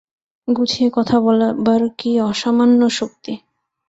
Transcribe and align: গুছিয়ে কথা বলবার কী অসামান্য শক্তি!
গুছিয়ে 0.47 0.89
কথা 0.93 1.17
বলবার 1.25 1.81
কী 1.99 2.11
অসামান্য 2.29 2.81
শক্তি! 2.99 3.33